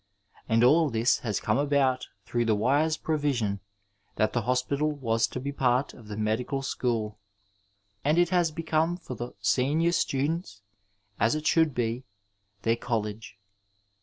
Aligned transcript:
And 0.49 0.63
all 0.63 0.89
this 0.89 1.19
has 1.19 1.39
come 1.39 1.59
about 1.59 2.07
through 2.25 2.45
the 2.45 2.55
wise 2.55 2.97
provision 2.97 3.59
that 4.15 4.33
the 4.33 4.41
hospital 4.41 4.91
was 4.91 5.27
to 5.27 5.39
be 5.39 5.51
part 5.51 5.93
of 5.93 6.07
the 6.07 6.17
medical 6.17 6.63
school, 6.63 7.19
and 8.03 8.17
it 8.17 8.29
has 8.29 8.49
become 8.49 8.97
for 8.97 9.13
the 9.13 9.35
senior 9.41 9.91
students, 9.91 10.63
as 11.19 11.35
it 11.35 11.45
should 11.45 11.75
be, 11.75 12.03
their 12.63 12.77
college. 12.77 13.37